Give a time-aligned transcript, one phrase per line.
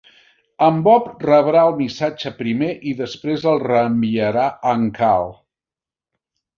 [0.67, 5.35] En Bob rebrà el missatge primer i després el reenviarà a en Carl.